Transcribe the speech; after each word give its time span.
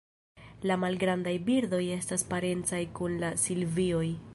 La 0.69 0.77
malgrandaj 0.83 1.33
birdoj 1.51 1.83
estas 1.99 2.27
parencaj 2.33 2.85
kun 3.01 3.23
la 3.27 3.35
Silvioj. 3.47 4.07